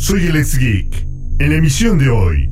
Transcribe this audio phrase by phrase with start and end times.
[0.00, 1.06] Soy el ex Geek.
[1.40, 2.48] En la emisión de hoy,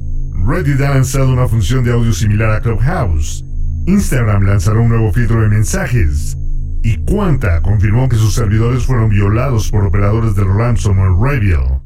[0.46, 3.42] Reddit ha lanzado una función de audio similar a Clubhouse.
[3.86, 6.36] Instagram lanzará un nuevo filtro de mensajes.
[6.82, 11.80] Y Quanta confirmó que sus servidores fueron violados por operadores del ransomware Reveal.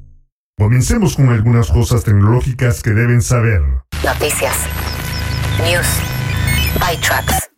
[0.58, 3.62] Comencemos con algunas cosas tecnológicas que deben saber.
[4.04, 4.56] Noticias.
[5.62, 5.86] News.
[6.80, 7.52] ByTrax.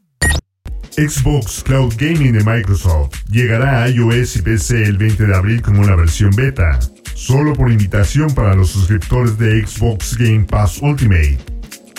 [0.96, 5.80] Xbox Cloud Gaming de Microsoft llegará a iOS y PC el 20 de abril como
[5.80, 6.78] una versión beta,
[7.14, 11.38] solo por invitación para los suscriptores de Xbox Game Pass Ultimate.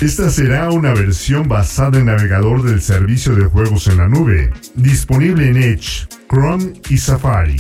[0.02, 5.50] Esta será una versión basada en navegador del servicio de juegos en la nube, disponible
[5.50, 7.56] en Edge, Chrome y Safari.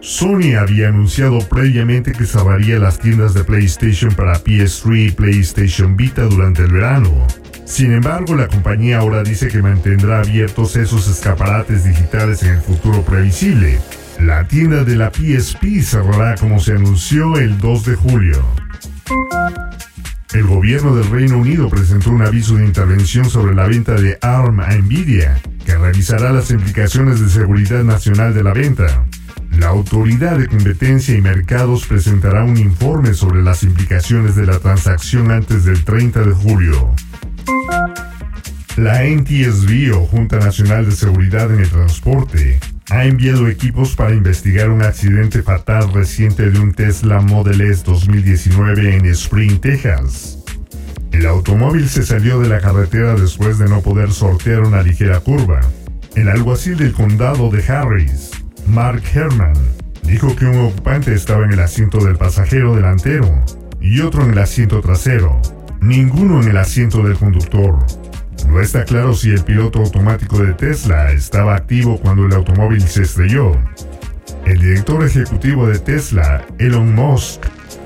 [0.00, 6.22] Sony había anunciado previamente que cerraría las tiendas de PlayStation para PS3 y PlayStation Vita
[6.22, 7.26] durante el verano.
[7.64, 13.02] Sin embargo, la compañía ahora dice que mantendrá abiertos esos escaparates digitales en el futuro
[13.02, 13.78] previsible.
[14.20, 18.42] La tienda de la PSP cerrará como se anunció el 2 de julio.
[20.34, 24.60] El gobierno del Reino Unido presentó un aviso de intervención sobre la venta de ARM
[24.60, 29.06] a Nvidia, que revisará las implicaciones de seguridad nacional de la venta.
[29.56, 35.30] La Autoridad de Competencia y Mercados presentará un informe sobre las implicaciones de la transacción
[35.30, 36.94] antes del 30 de julio.
[38.76, 42.58] La NTSB o Junta Nacional de Seguridad en el Transporte
[42.90, 48.96] ha enviado equipos para investigar un accidente fatal reciente de un Tesla Model S 2019
[48.96, 50.38] en Spring, Texas.
[51.12, 55.60] El automóvil se salió de la carretera después de no poder sortear una ligera curva.
[56.14, 58.30] El alguacil del condado de Harris,
[58.66, 59.54] Mark Herman,
[60.02, 63.44] dijo que un ocupante estaba en el asiento del pasajero delantero
[63.80, 65.40] y otro en el asiento trasero,
[65.82, 67.78] ninguno en el asiento del conductor.
[68.46, 73.02] No está claro si el piloto automático de Tesla estaba activo cuando el automóvil se
[73.02, 73.52] estrelló.
[74.46, 77.42] El director ejecutivo de Tesla, Elon Musk,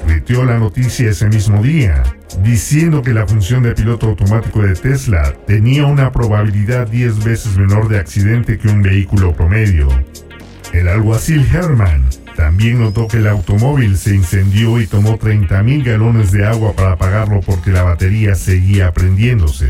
[0.07, 2.03] tuiteó la noticia ese mismo día,
[2.43, 7.89] diciendo que la función de piloto automático de Tesla tenía una probabilidad 10 veces menor
[7.89, 9.89] de accidente que un vehículo promedio.
[10.73, 16.47] El alguacil Herman también notó que el automóvil se incendió y tomó 30.000 galones de
[16.47, 19.69] agua para apagarlo porque la batería seguía prendiéndose.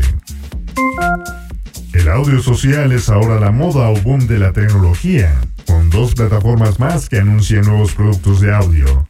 [1.93, 6.79] El audio social es ahora la moda o boom de la tecnología, con dos plataformas
[6.79, 9.07] más que anuncian nuevos productos de audio.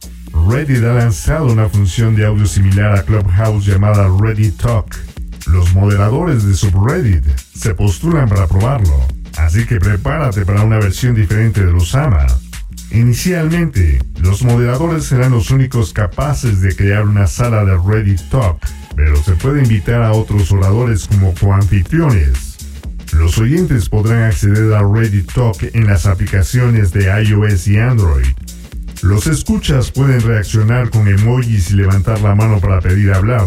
[0.48, 4.94] Reddit ha lanzado una función de audio similar a Clubhouse llamada Reddit Talk.
[5.46, 11.64] Los moderadores de subreddit se postulan para probarlo, así que prepárate para una versión diferente
[11.64, 12.26] de los AMA.
[12.90, 18.58] Inicialmente, los moderadores serán los únicos capaces de crear una sala de Reddit Talk,
[18.96, 22.56] pero se puede invitar a otros oradores como coanfitriones.
[23.12, 28.26] Los oyentes podrán acceder a Reddit Talk en las aplicaciones de iOS y Android.
[29.02, 33.46] Los escuchas pueden reaccionar con emojis y levantar la mano para pedir hablar.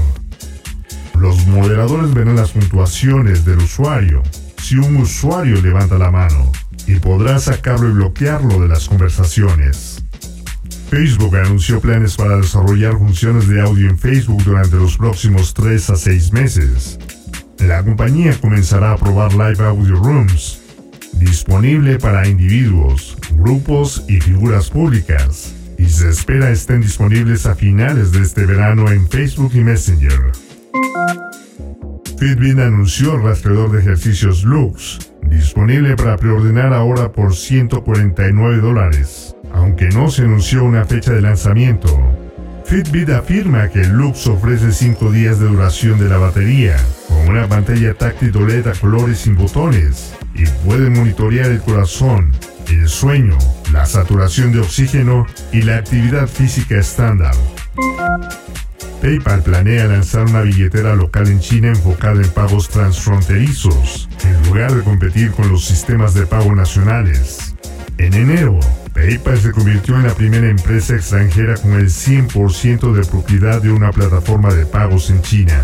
[1.20, 4.22] Los moderadores verán las puntuaciones del usuario
[4.62, 6.52] si un usuario levanta la mano
[6.88, 9.97] y podrá sacarlo y bloquearlo de las conversaciones.
[10.90, 15.96] Facebook anunció planes para desarrollar funciones de audio en Facebook durante los próximos 3 a
[15.98, 16.98] 6 meses.
[17.60, 20.62] La compañía comenzará a probar Live Audio Rooms,
[21.20, 28.22] disponible para individuos, grupos y figuras públicas, y se espera estén disponibles a finales de
[28.22, 30.32] este verano en Facebook y Messenger.
[32.18, 39.90] Fitbit anunció el rastreador de ejercicios Lux, disponible para preordenar ahora por 149 dólares, aunque
[39.90, 41.88] no se anunció una fecha de lanzamiento.
[42.66, 46.76] Fitbit afirma que el Lux ofrece 5 días de duración de la batería,
[47.08, 52.32] con una pantalla táctil OLED a colores sin botones, y puede monitorear el corazón,
[52.70, 53.38] el sueño,
[53.72, 57.34] la saturación de oxígeno y la actividad física estándar.
[59.02, 64.84] PayPal planea lanzar una billetera local en China enfocada en pagos transfronterizos, en lugar de
[64.84, 67.56] competir con los sistemas de pago nacionales.
[67.98, 68.60] En enero,
[68.98, 73.92] PayPal se convirtió en la primera empresa extranjera con el 100% de propiedad de una
[73.92, 75.62] plataforma de pagos en China.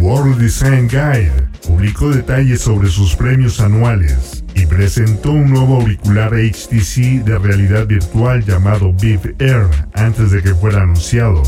[0.00, 1.30] World Design Guide
[1.66, 8.42] publicó detalles sobre sus premios anuales y presentó un nuevo auricular HTC de realidad virtual
[8.42, 11.42] llamado Vive Air antes de que fuera anunciado.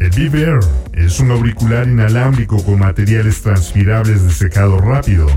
[0.00, 0.60] El Vive Air
[0.94, 5.28] es un auricular inalámbrico con materiales transpirables de secado rápido,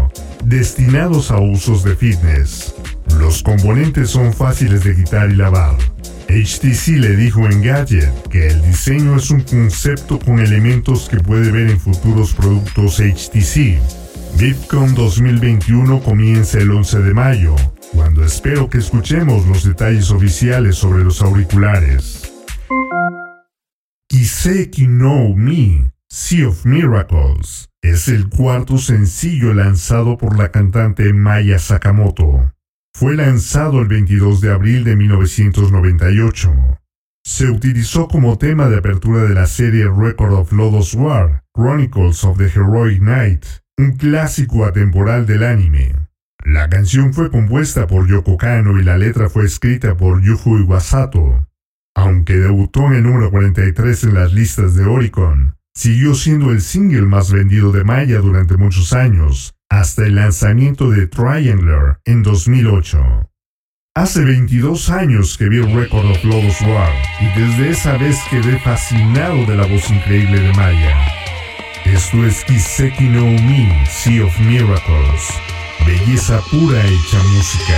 [0.44, 2.74] destinados a usos de fitness.
[3.22, 5.78] Los componentes son fáciles de quitar y lavar.
[6.28, 11.52] HTC le dijo en Gadget que el diseño es un concepto con elementos que puede
[11.52, 13.80] ver en futuros productos HTC.
[14.40, 17.56] VidCon 2021 comienza el 11 de mayo,
[17.94, 22.34] cuando espero que escuchemos los detalles oficiales sobre los auriculares.
[24.10, 31.60] Kiseki no Me, Sea of Miracles, es el cuarto sencillo lanzado por la cantante Maya
[31.60, 32.52] Sakamoto.
[32.94, 36.54] Fue lanzado el 22 de abril de 1998.
[37.24, 42.38] Se utilizó como tema de apertura de la serie Record of Lodoss War, Chronicles of
[42.38, 43.46] the Heroic Knight,
[43.78, 45.96] un clásico atemporal del anime.
[46.44, 51.48] La canción fue compuesta por Yoko Kano y la letra fue escrita por Yuhu Iwasato.
[51.96, 57.04] Aunque debutó en el número 43 en las listas de Oricon, siguió siendo el single
[57.04, 63.30] más vendido de Maya durante muchos años, hasta el lanzamiento de Triangler en 2008.
[63.96, 69.46] Hace 22 años que vi Record of Lodoss War y desde esa vez quedé fascinado
[69.46, 70.98] de la voz increíble de Maya.
[71.86, 75.30] Esto es Kiseki no Mi, Sea of Miracles,
[75.86, 77.78] belleza pura hecha música.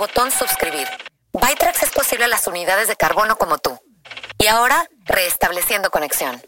[0.00, 0.88] Botón suscribir.
[1.34, 3.78] Bytrax es posible a las unidades de carbono como tú.
[4.38, 6.40] Y ahora, restableciendo conexión.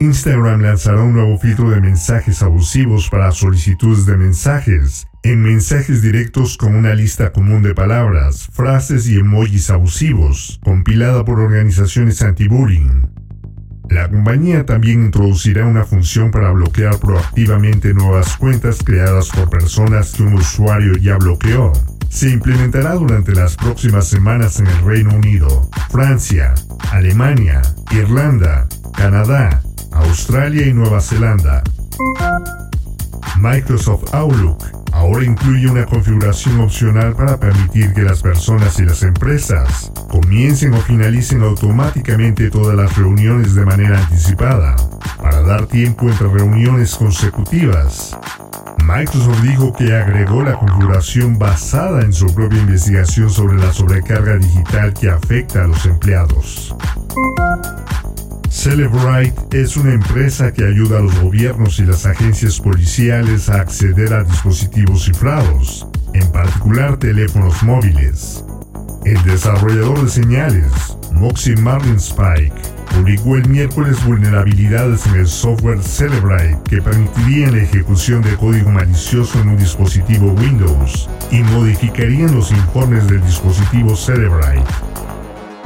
[0.00, 5.06] Instagram lanzará un nuevo filtro de mensajes abusivos para solicitudes de mensajes.
[5.22, 11.38] En mensajes directos con una lista común de palabras, frases y emojis abusivos, compilada por
[11.38, 13.11] organizaciones anti-bullying.
[13.92, 20.22] La compañía también introducirá una función para bloquear proactivamente nuevas cuentas creadas por personas que
[20.22, 21.74] un usuario ya bloqueó.
[22.08, 26.54] Se implementará durante las próximas semanas en el Reino Unido, Francia,
[26.90, 31.62] Alemania, Irlanda, Canadá, Australia y Nueva Zelanda.
[33.38, 34.58] Microsoft Outlook
[34.92, 40.78] ahora incluye una configuración opcional para permitir que las personas y las empresas comiencen o
[40.78, 44.76] finalicen automáticamente todas las reuniones de manera anticipada,
[45.20, 48.16] para dar tiempo entre reuniones consecutivas.
[48.84, 54.92] Microsoft dijo que agregó la configuración basada en su propia investigación sobre la sobrecarga digital
[54.92, 56.74] que afecta a los empleados.
[58.52, 64.12] Celebrite es una empresa que ayuda a los gobiernos y las agencias policiales a acceder
[64.12, 68.44] a dispositivos cifrados, en particular teléfonos móviles.
[69.06, 70.70] El desarrollador de señales,
[71.12, 72.52] Moxie Marlin Spike,
[72.94, 79.40] publicó el miércoles vulnerabilidades en el software Celebrite que permitirían la ejecución de código malicioso
[79.40, 84.62] en un dispositivo Windows y modificarían los informes del dispositivo Celebrite.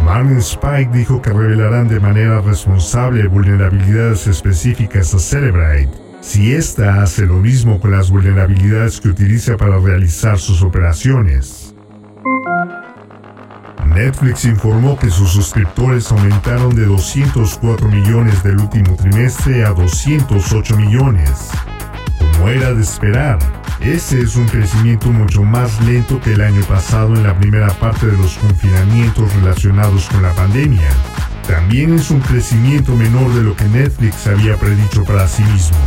[0.07, 7.27] Marlin Spike dijo que revelarán de manera responsable vulnerabilidades específicas a Celebrite si ésta hace
[7.27, 11.75] lo mismo con las vulnerabilidades que utiliza para realizar sus operaciones.
[13.85, 21.51] Netflix informó que sus suscriptores aumentaron de 204 millones del último trimestre a 208 millones.
[22.37, 23.39] Como era de esperar,
[23.81, 28.07] ese es un crecimiento mucho más lento que el año pasado en la primera parte
[28.07, 30.89] de los confinamientos relacionados con la pandemia.
[31.49, 35.79] También es un crecimiento menor de lo que Netflix había predicho para sí mismo.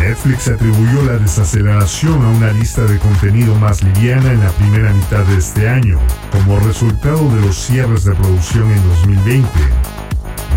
[0.00, 5.24] Netflix atribuyó la desaceleración a una lista de contenido más liviana en la primera mitad
[5.24, 5.98] de este año,
[6.32, 9.48] como resultado de los cierres de producción en 2020.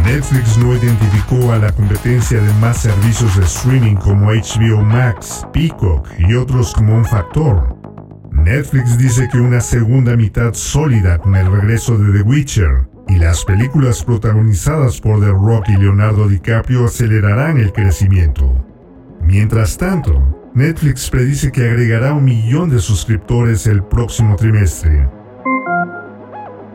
[0.04, 6.08] Netflix no identificó a la competencia de más servicios de streaming como HBO Max, Peacock
[6.18, 7.76] y otros como un factor.
[8.32, 13.44] Netflix dice que una segunda mitad sólida con el regreso de The Witcher y las
[13.44, 18.66] películas protagonizadas por The Rock y Leonardo DiCaprio acelerarán el crecimiento.
[19.22, 25.10] Mientras tanto, Netflix predice que agregará un millón de suscriptores el próximo trimestre.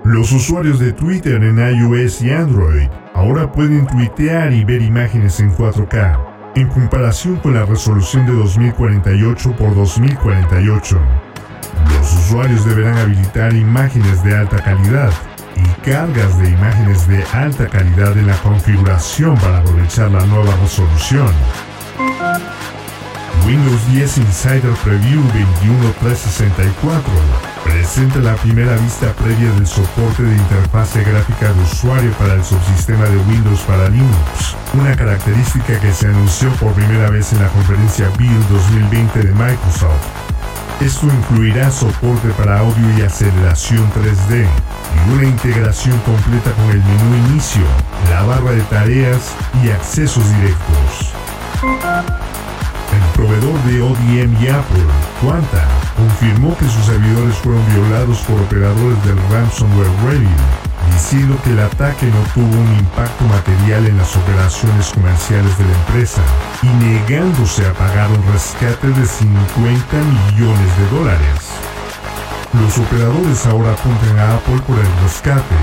[0.04, 5.54] Los usuarios de Twitter en iOS y Android ahora pueden tuitear y ver imágenes en
[5.54, 10.98] 4K, en comparación con la resolución de 2048 por 2048.
[11.96, 15.10] Los usuarios deberán habilitar imágenes de alta calidad
[15.56, 21.32] y cargas de imágenes de alta calidad en la configuración para aprovechar la nueva resolución.
[23.46, 25.22] Windows 10 Insider Preview
[25.62, 32.44] 21364 presenta la primera vista previa del soporte de interfase gráfica de usuario para el
[32.44, 37.48] subsistema de Windows para Linux, una característica que se anunció por primera vez en la
[37.48, 40.06] conferencia Build 2020 de Microsoft.
[40.80, 47.16] Esto incluirá soporte para audio y aceleración 3D y una integración completa con el menú
[47.30, 47.62] inicio,
[48.10, 51.14] la barra de tareas y accesos directos.
[52.92, 54.84] El proveedor de ODM y Apple,
[55.20, 55.64] Quanta,
[55.96, 60.28] confirmó que sus servidores fueron violados por operadores del ransomware Revit,
[60.92, 65.74] diciendo que el ataque no tuvo un impacto material en las operaciones comerciales de la
[65.74, 66.22] empresa
[66.62, 71.40] y negándose a pagar un rescate de 50 millones de dólares.
[72.60, 75.56] Los operadores ahora apuntan a Apple por el rescate,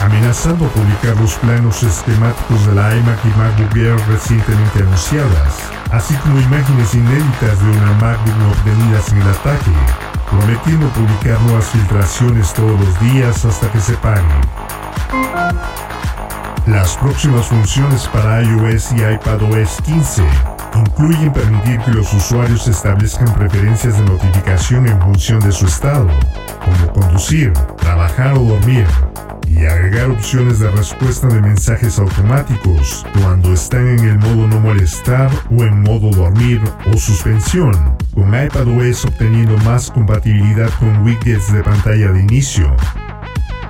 [0.00, 6.40] amenazando publicar los planos esquemáticos de la iMac y MacBook Air recientemente anunciadas, así como
[6.40, 9.70] imágenes inéditas de una MacBook obtenidas en el ataque,
[10.30, 14.24] prometiendo publicar nuevas filtraciones todos los días hasta que se paguen.
[16.66, 20.24] Las próximas funciones para iOS y iPadOS 15
[20.76, 26.08] incluyen permitir que los usuarios establezcan preferencias de notificación en función de su estado,
[26.64, 28.86] como conducir, trabajar o dormir,
[29.68, 35.64] agregar opciones de respuesta de mensajes automáticos cuando están en el modo no molestar o
[35.64, 36.60] en modo dormir
[36.92, 42.74] o suspensión, con iPadOS obteniendo más compatibilidad con widgets de pantalla de inicio.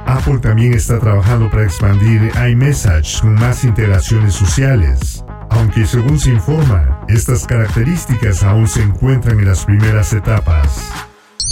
[0.06, 7.04] Apple también está trabajando para expandir iMessage con más integraciones sociales, aunque según se informa,
[7.08, 10.90] estas características aún se encuentran en las primeras etapas.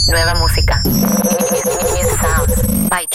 [0.09, 0.82] Nueva música.
[2.20, 2.88] Sounds.
[2.88, 3.06] By.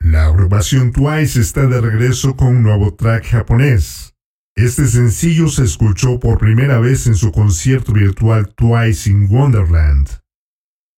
[0.00, 4.14] La agrupación Twice está de regreso con un nuevo track japonés.
[4.56, 10.08] Este sencillo se escuchó por primera vez en su concierto virtual Twice in Wonderland.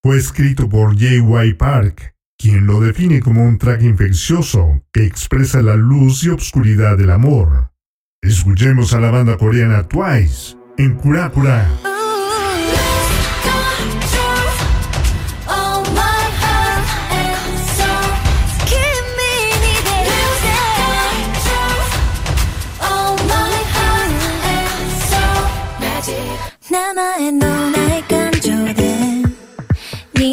[0.02, 1.54] Fue escrito por J.Y.
[1.54, 7.10] Park, quien lo define como un track infeccioso que expresa la luz y obscuridad del
[7.10, 7.70] amor.
[8.22, 11.89] Escuchemos a la banda coreana Twice en Kurakura.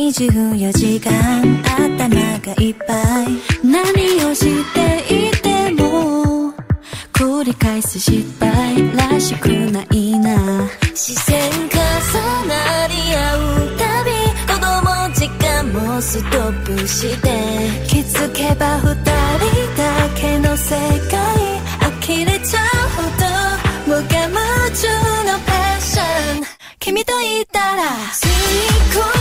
[0.08, 1.12] 24時間
[1.66, 2.08] 頭
[2.40, 3.28] がいっぱい。
[3.62, 6.54] 何をしていても
[7.12, 10.70] 繰り返す失敗らしくないな。
[10.96, 11.58] 視線重
[12.48, 14.12] なり合うたび
[14.48, 17.28] 子供時間もストップして。
[17.88, 19.12] 気づけば二人
[19.76, 19.84] だ
[20.16, 20.74] けの世
[21.12, 21.18] 界
[22.00, 23.28] 呆れちゃうほど
[23.88, 24.32] 無我夢
[24.72, 24.88] 中
[25.26, 26.02] のパッショ
[26.42, 26.46] ン
[26.80, 27.84] 君といたら
[28.14, 28.30] 吸い
[28.94, 29.17] 込ま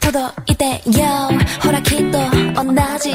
[0.00, 1.04] 届いてよ
[1.62, 2.18] ほらきっと
[2.62, 3.10] 同じ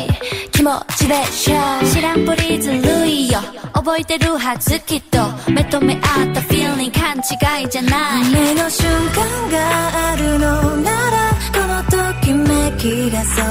[0.51, 1.55] 気持ちでしょ
[1.93, 3.39] 知らんぷりずるいよ
[3.73, 5.19] 覚えてるはずきっと
[5.51, 6.01] 目と目合っ
[6.33, 13.41] た feeling 勘違いじゃない目の瞬間があるのならこのときめきがそ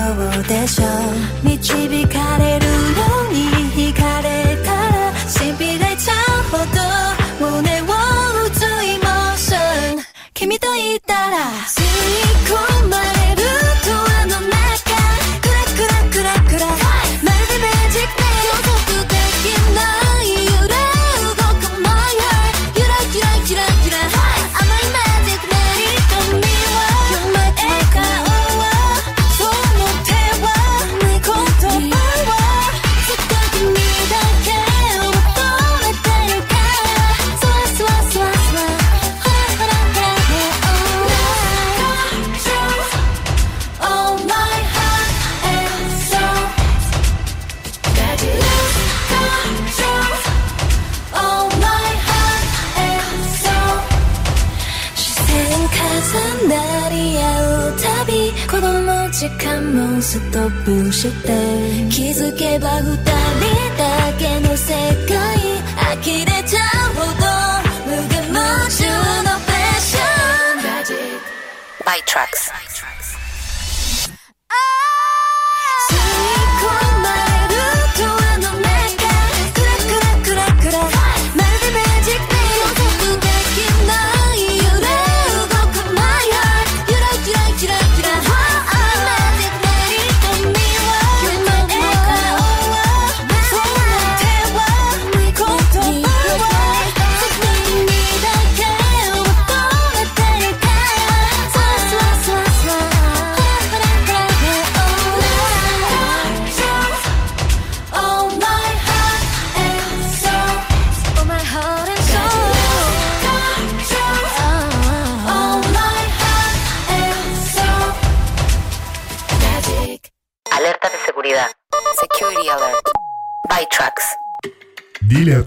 [0.41, 0.85] うでしょ
[1.45, 2.73] 導かれるよ
[3.31, 4.36] うに惹かれた
[60.97, 61.36] sẽ ta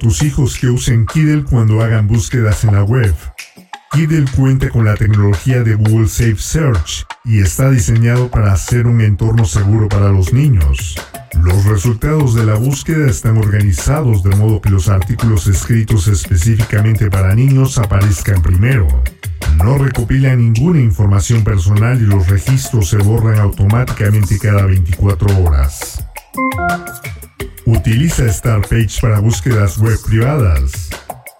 [0.09, 3.13] tus hijos que usen Kiddle cuando hagan búsquedas en la web.
[3.91, 9.01] Kiddle cuenta con la tecnología de Google Safe Search y está diseñado para ser un
[9.01, 10.95] entorno seguro para los niños.
[11.43, 17.35] Los resultados de la búsqueda están organizados de modo que los artículos escritos específicamente para
[17.35, 18.87] niños aparezcan primero.
[19.63, 26.03] No recopila ninguna información personal y los registros se borran automáticamente cada 24 horas.
[27.69, 30.89] Utiliza Startpage para búsquedas web privadas.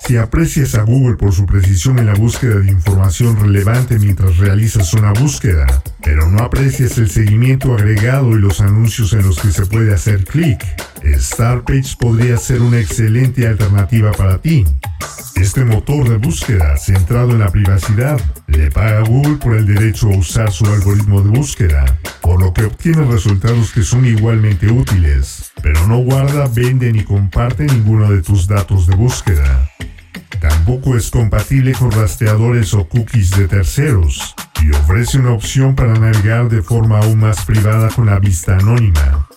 [0.10, 4.92] Si aprecias a Google por su precisión en la búsqueda de información relevante mientras realizas
[4.96, 9.68] una búsqueda, pero no aprecias el seguimiento agregado y los anuncios en los que se
[9.68, 10.66] puede hacer clic,
[11.16, 14.66] Startpage podría ser una excelente alternativa para ti.
[15.36, 20.08] Este motor de búsqueda centrado en la privacidad le paga a Google por el derecho
[20.08, 25.52] a usar su algoritmo de búsqueda, por lo que obtiene resultados que son igualmente útiles,
[25.62, 29.69] pero no guarda, vende ni comparte ninguno de tus datos de búsqueda.
[30.70, 36.48] Tampoco es compatible con rastreadores o cookies de terceros y ofrece una opción para navegar
[36.48, 39.28] de forma aún más privada con la vista anónima.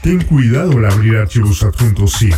[0.00, 2.36] Ten cuidado al abrir archivos adjuntos zip.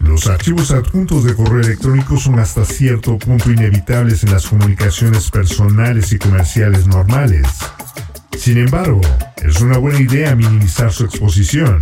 [0.00, 6.12] Los archivos adjuntos de correo electrónico son hasta cierto punto inevitables en las comunicaciones personales
[6.12, 7.46] y comerciales normales.
[8.36, 9.00] Sin embargo,
[9.42, 11.80] es una buena idea minimizar su exposición.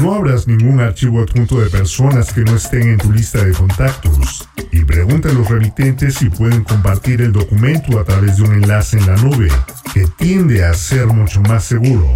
[0.00, 4.48] No abras ningún archivo adjunto de personas que no estén en tu lista de contactos
[4.70, 8.98] y pregunta a los remitentes si pueden compartir el documento a través de un enlace
[8.98, 9.48] en la nube,
[9.94, 12.14] que tiende a ser mucho más seguro.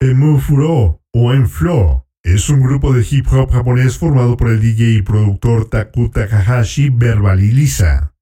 [0.00, 5.02] Emufuro o Enflo es un grupo de hip hop japonés formado por el DJ y
[5.02, 8.12] productor Taku Takahashi Verbal y Lisa.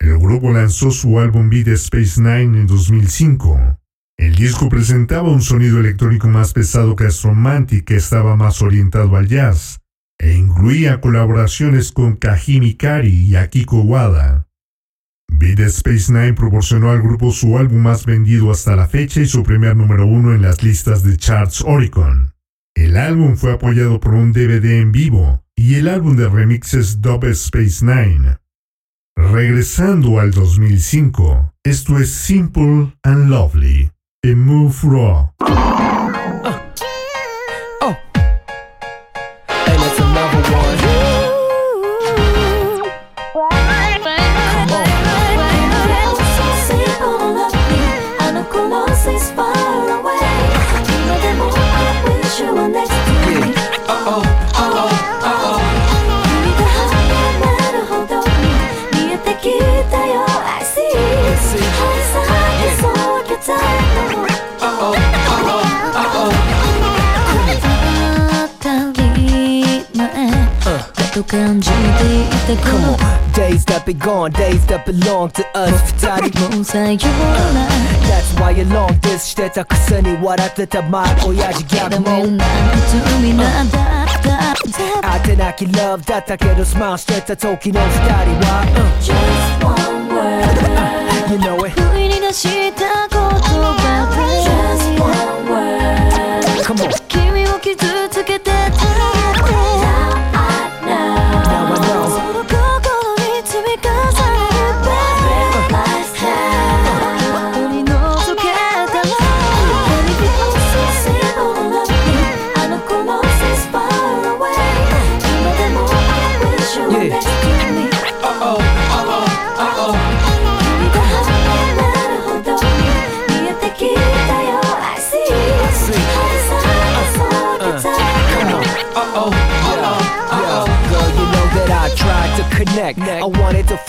[0.00, 3.79] El grupo lanzó su álbum Beat Space Nine en 2005.
[4.20, 9.26] El disco presentaba un sonido electrónico más pesado que Astromantic que estaba más orientado al
[9.28, 9.80] jazz,
[10.18, 14.46] e incluía colaboraciones con Kahimi Kari y Akiko Wada.
[15.26, 19.42] Beat Space Nine proporcionó al grupo su álbum más vendido hasta la fecha y su
[19.42, 22.34] primer número uno en las listas de charts Oricon.
[22.74, 27.24] El álbum fue apoyado por un DVD en vivo y el álbum de remixes Dub
[27.24, 28.36] Space Nine.
[29.16, 33.90] Regresando al 2005, esto es Simple and Lovely,
[34.22, 35.89] en Move.
[71.29, 72.97] Come on,
[73.33, 77.69] days that be gone, days that belong to us 二人もさよなら
[78.05, 84.55] That's why you long this してたくせに笑ってたマイ親父ギャグも罪なんだった
[85.19, 88.05] 当てなき love だったけどスマイルしてた時の二人
[88.47, 88.65] は、
[89.01, 92.88] Just one word You know it 不意に出した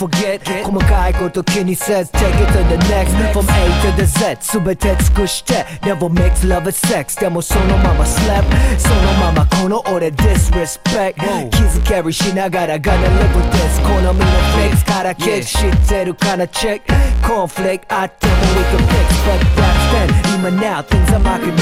[0.08, 6.58] 細かいこと気にせず Take it to the next From A to the Z 全て尽くして Never makes love
[6.62, 8.42] and sex でもそのまま slap
[8.78, 11.14] そのままこの俺 disrespect
[11.50, 16.92] 傷キャリしながら Gonna live with this 好みのフレックスからキック知ってるかなチェック
[17.26, 21.52] Conflict あっても we can fix But that's then 今 now things 甘くね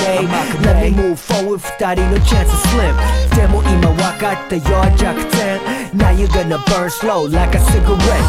[0.62, 4.62] Let me move forward 二人の chance is slim でも今分かったよ
[4.96, 5.59] 弱点
[5.93, 8.25] Now you're gonna burn slow like a cigarette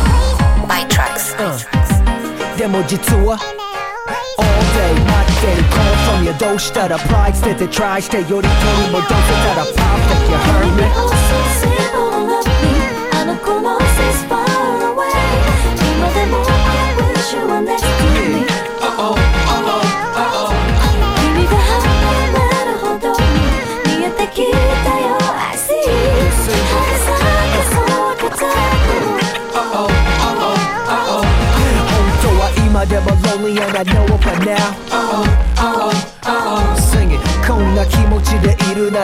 [0.68, 3.38] by Tracks、うん、でも実は
[4.38, 8.48] All day 待ってる call from you どうしたら pride 捨てて try してより取り
[8.92, 11.69] 戻せたら perfect you heard me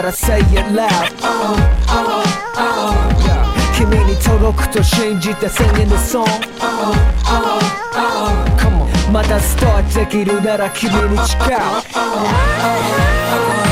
[0.02, 0.88] ら Say it loud.
[3.76, 6.32] 君に届くと信じた宣言のソング
[9.12, 11.36] またスタートできるなら君に誓
[13.64, 13.67] う。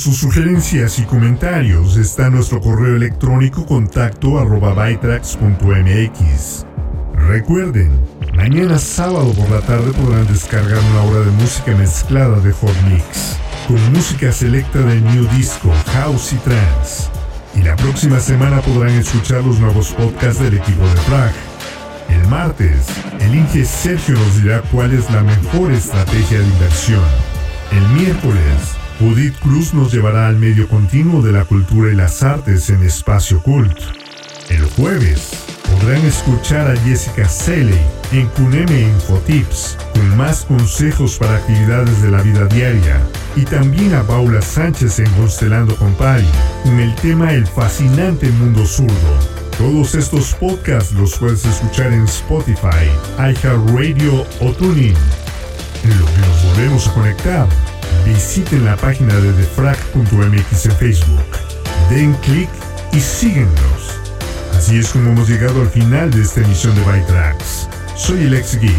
[0.00, 4.74] Sus sugerencias y comentarios está nuestro correo electrónico contacto arroba.
[7.28, 8.00] Recuerden,
[8.34, 13.36] mañana sábado por la tarde podrán descargar una hora de música mezclada de Hot Mix,
[13.68, 17.10] con música selecta de New Disco, House y Trance.
[17.54, 21.32] Y la próxima semana podrán escuchar los nuevos podcasts del equipo de Frag.
[22.08, 22.86] El martes,
[23.20, 27.04] el Inge Sergio nos dirá cuál es la mejor estrategia de inversión.
[27.70, 32.68] El miércoles, Judith Cruz nos llevará al medio continuo de la cultura y las artes
[32.68, 33.78] en Espacio Cult.
[34.50, 35.30] El jueves
[35.70, 37.80] podrán escuchar a Jessica Seley
[38.12, 43.00] en Cuneme Infotips con más consejos para actividades de la vida diaria
[43.36, 46.28] y también a Paula Sánchez en Constelando con Pari
[46.62, 49.18] con el tema El fascinante mundo zurdo.
[49.56, 52.84] Todos estos podcasts los puedes escuchar en Spotify,
[53.18, 54.94] iHeartRadio o TuneIn.
[55.84, 57.48] En lo que nos volvemos a conectar
[58.04, 61.24] visiten la página de defrag.mx en Facebook,
[61.88, 62.48] den clic
[62.92, 64.00] y síguenos.
[64.56, 67.68] Así es como hemos llegado al final de esta emisión de Bytrax.
[67.96, 68.72] Soy el ex geek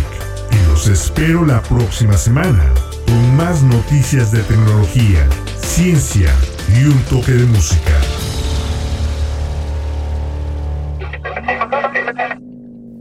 [0.52, 2.64] y los espero la próxima semana
[3.06, 6.34] con más noticias de tecnología, ciencia
[6.76, 7.92] y un toque de música.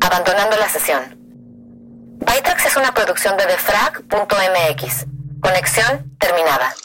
[0.00, 1.00] Abandonando la sesión.
[2.20, 5.06] Bytrax es una producción de defrag.mx.
[5.40, 6.76] Conexión terminada.